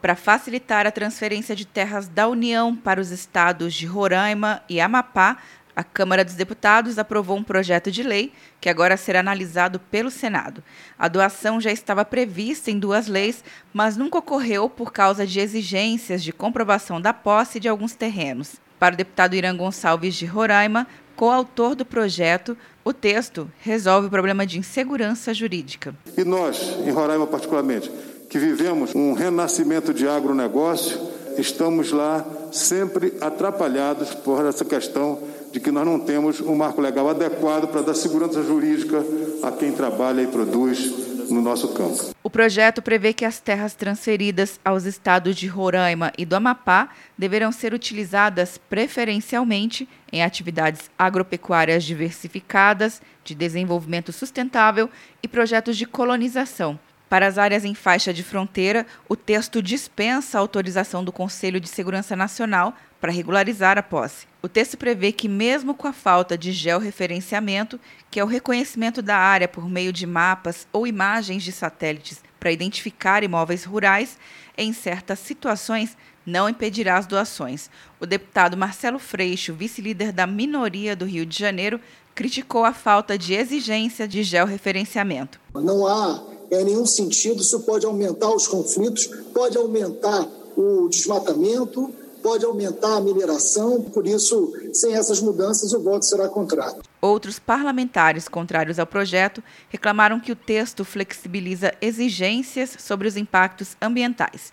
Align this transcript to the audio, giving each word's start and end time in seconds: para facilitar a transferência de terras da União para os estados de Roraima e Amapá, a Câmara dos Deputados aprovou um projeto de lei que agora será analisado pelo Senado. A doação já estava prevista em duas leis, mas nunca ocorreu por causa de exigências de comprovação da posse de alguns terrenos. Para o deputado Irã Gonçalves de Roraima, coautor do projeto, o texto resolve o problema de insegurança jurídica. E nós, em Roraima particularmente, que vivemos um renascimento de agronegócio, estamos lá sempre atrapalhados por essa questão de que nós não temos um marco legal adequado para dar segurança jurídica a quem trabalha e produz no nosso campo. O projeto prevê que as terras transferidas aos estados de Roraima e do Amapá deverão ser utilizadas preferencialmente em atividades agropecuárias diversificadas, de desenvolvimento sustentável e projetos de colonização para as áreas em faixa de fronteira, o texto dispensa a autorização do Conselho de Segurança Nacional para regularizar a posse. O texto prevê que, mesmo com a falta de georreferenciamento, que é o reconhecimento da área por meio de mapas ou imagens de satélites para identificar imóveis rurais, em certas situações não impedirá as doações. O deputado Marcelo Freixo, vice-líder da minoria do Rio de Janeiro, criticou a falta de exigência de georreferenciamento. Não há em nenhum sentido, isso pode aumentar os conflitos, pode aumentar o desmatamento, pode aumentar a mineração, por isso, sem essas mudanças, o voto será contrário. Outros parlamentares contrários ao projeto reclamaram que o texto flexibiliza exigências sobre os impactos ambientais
para 0.00 0.14
facilitar 0.14 0.86
a 0.86 0.92
transferência 0.92 1.54
de 1.56 1.66
terras 1.66 2.08
da 2.08 2.28
União 2.28 2.74
para 2.74 3.00
os 3.00 3.10
estados 3.10 3.74
de 3.74 3.86
Roraima 3.86 4.62
e 4.68 4.80
Amapá, 4.80 5.38
a 5.74 5.84
Câmara 5.84 6.24
dos 6.24 6.34
Deputados 6.34 6.98
aprovou 6.98 7.36
um 7.36 7.42
projeto 7.44 7.88
de 7.88 8.02
lei 8.02 8.32
que 8.60 8.68
agora 8.68 8.96
será 8.96 9.20
analisado 9.20 9.78
pelo 9.78 10.10
Senado. 10.10 10.60
A 10.98 11.06
doação 11.06 11.60
já 11.60 11.70
estava 11.70 12.04
prevista 12.04 12.68
em 12.68 12.80
duas 12.80 13.06
leis, 13.06 13.44
mas 13.72 13.96
nunca 13.96 14.18
ocorreu 14.18 14.68
por 14.68 14.92
causa 14.92 15.24
de 15.24 15.38
exigências 15.38 16.24
de 16.24 16.32
comprovação 16.32 17.00
da 17.00 17.12
posse 17.12 17.60
de 17.60 17.68
alguns 17.68 17.94
terrenos. 17.94 18.56
Para 18.76 18.94
o 18.94 18.96
deputado 18.96 19.34
Irã 19.34 19.56
Gonçalves 19.56 20.16
de 20.16 20.26
Roraima, 20.26 20.84
coautor 21.14 21.76
do 21.76 21.84
projeto, 21.84 22.56
o 22.84 22.92
texto 22.92 23.50
resolve 23.60 24.08
o 24.08 24.10
problema 24.10 24.44
de 24.44 24.58
insegurança 24.58 25.32
jurídica. 25.32 25.94
E 26.16 26.24
nós, 26.24 26.76
em 26.84 26.90
Roraima 26.90 27.26
particularmente, 27.26 27.88
que 28.28 28.38
vivemos 28.38 28.94
um 28.94 29.14
renascimento 29.14 29.94
de 29.94 30.06
agronegócio, 30.06 31.00
estamos 31.38 31.92
lá 31.92 32.24
sempre 32.52 33.14
atrapalhados 33.20 34.14
por 34.14 34.44
essa 34.44 34.64
questão 34.64 35.18
de 35.50 35.58
que 35.58 35.70
nós 35.70 35.86
não 35.86 35.98
temos 35.98 36.40
um 36.40 36.54
marco 36.54 36.80
legal 36.80 37.08
adequado 37.08 37.68
para 37.68 37.80
dar 37.80 37.94
segurança 37.94 38.42
jurídica 38.42 39.02
a 39.42 39.50
quem 39.50 39.72
trabalha 39.72 40.20
e 40.20 40.26
produz 40.26 41.30
no 41.30 41.40
nosso 41.40 41.68
campo. 41.68 42.14
O 42.22 42.28
projeto 42.28 42.82
prevê 42.82 43.14
que 43.14 43.24
as 43.24 43.40
terras 43.40 43.74
transferidas 43.74 44.60
aos 44.62 44.84
estados 44.84 45.36
de 45.36 45.46
Roraima 45.46 46.12
e 46.18 46.26
do 46.26 46.36
Amapá 46.36 46.90
deverão 47.16 47.50
ser 47.50 47.72
utilizadas 47.72 48.58
preferencialmente 48.68 49.88
em 50.12 50.22
atividades 50.22 50.90
agropecuárias 50.98 51.84
diversificadas, 51.84 53.00
de 53.24 53.34
desenvolvimento 53.34 54.12
sustentável 54.12 54.90
e 55.22 55.28
projetos 55.28 55.76
de 55.76 55.86
colonização 55.86 56.78
para 57.08 57.26
as 57.26 57.38
áreas 57.38 57.64
em 57.64 57.74
faixa 57.74 58.12
de 58.12 58.22
fronteira, 58.22 58.86
o 59.08 59.16
texto 59.16 59.62
dispensa 59.62 60.36
a 60.36 60.40
autorização 60.40 61.02
do 61.02 61.10
Conselho 61.10 61.58
de 61.58 61.68
Segurança 61.68 62.14
Nacional 62.14 62.74
para 63.00 63.12
regularizar 63.12 63.78
a 63.78 63.82
posse. 63.82 64.26
O 64.42 64.48
texto 64.48 64.76
prevê 64.76 65.10
que, 65.10 65.28
mesmo 65.28 65.74
com 65.74 65.88
a 65.88 65.92
falta 65.92 66.36
de 66.36 66.52
georreferenciamento, 66.52 67.80
que 68.10 68.20
é 68.20 68.24
o 68.24 68.26
reconhecimento 68.26 69.00
da 69.00 69.16
área 69.16 69.48
por 69.48 69.68
meio 69.68 69.92
de 69.92 70.06
mapas 70.06 70.66
ou 70.72 70.86
imagens 70.86 71.42
de 71.42 71.52
satélites 71.52 72.22
para 72.38 72.52
identificar 72.52 73.22
imóveis 73.22 73.64
rurais, 73.64 74.18
em 74.56 74.72
certas 74.72 75.18
situações 75.20 75.96
não 76.26 76.48
impedirá 76.48 76.98
as 76.98 77.06
doações. 77.06 77.70
O 77.98 78.04
deputado 78.04 78.56
Marcelo 78.56 78.98
Freixo, 78.98 79.54
vice-líder 79.54 80.12
da 80.12 80.26
minoria 80.26 80.94
do 80.94 81.06
Rio 81.06 81.24
de 81.24 81.38
Janeiro, 81.38 81.80
criticou 82.14 82.64
a 82.64 82.72
falta 82.72 83.16
de 83.16 83.32
exigência 83.32 84.06
de 84.06 84.22
georreferenciamento. 84.22 85.40
Não 85.54 85.86
há 85.86 86.37
em 86.50 86.64
nenhum 86.64 86.86
sentido, 86.86 87.42
isso 87.42 87.60
pode 87.60 87.86
aumentar 87.86 88.34
os 88.34 88.46
conflitos, 88.46 89.06
pode 89.32 89.56
aumentar 89.56 90.26
o 90.56 90.88
desmatamento, 90.88 91.92
pode 92.22 92.44
aumentar 92.44 92.96
a 92.96 93.00
mineração, 93.00 93.82
por 93.82 94.06
isso, 94.06 94.52
sem 94.72 94.94
essas 94.94 95.20
mudanças, 95.20 95.72
o 95.72 95.80
voto 95.80 96.04
será 96.04 96.28
contrário. 96.28 96.82
Outros 97.00 97.38
parlamentares 97.38 98.28
contrários 98.28 98.78
ao 98.78 98.86
projeto 98.86 99.42
reclamaram 99.68 100.18
que 100.18 100.32
o 100.32 100.36
texto 100.36 100.84
flexibiliza 100.84 101.72
exigências 101.80 102.76
sobre 102.78 103.06
os 103.06 103.16
impactos 103.16 103.76
ambientais 103.80 104.52